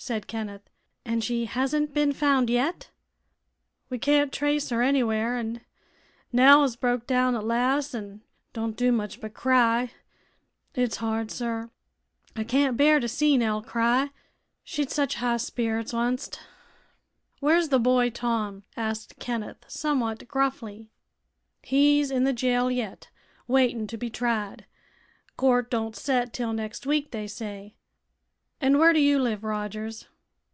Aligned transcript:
said 0.00 0.28
Kenneth. 0.28 0.62
"And 1.04 1.24
she 1.24 1.46
hasn't 1.46 1.92
been 1.92 2.12
found 2.12 2.48
yet?" 2.48 2.90
"We 3.90 3.98
can't 3.98 4.32
trace 4.32 4.68
her 4.70 4.80
anywhere, 4.80 5.36
an' 5.36 5.60
Nell 6.30 6.62
has 6.62 6.76
broke 6.76 7.04
down 7.04 7.34
at 7.34 7.42
las', 7.42 7.96
an' 7.96 8.22
don't 8.52 8.76
do 8.76 8.92
much 8.92 9.20
but 9.20 9.34
cry. 9.34 9.90
It's 10.76 10.98
hard, 10.98 11.32
sir 11.32 11.70
I 12.36 12.44
can't 12.44 12.76
bear 12.76 13.00
to 13.00 13.08
see 13.08 13.36
Nell 13.36 13.60
cry. 13.60 14.10
She'd 14.62 14.90
sich 14.92 15.16
high 15.16 15.36
sperrits, 15.38 15.92
onct." 15.92 16.38
"Where's 17.40 17.70
the 17.70 17.80
boy 17.80 18.08
Tom?" 18.10 18.62
asked 18.76 19.18
Kenneth, 19.18 19.64
somewhat 19.66 20.28
gruffly. 20.28 20.92
"He's 21.60 22.12
in 22.12 22.22
the 22.22 22.32
jail 22.32 22.70
yet, 22.70 23.10
waitin' 23.48 23.88
to 23.88 23.96
be 23.96 24.10
tried. 24.10 24.64
Court 25.36 25.68
don't 25.68 25.96
set 25.96 26.32
till 26.32 26.52
next 26.52 26.86
week, 26.86 27.10
they 27.10 27.26
say." 27.26 27.74
"And 28.60 28.80
where 28.80 28.92
do 28.92 28.98
you 28.98 29.20
live, 29.20 29.44
Rogers?" 29.44 30.08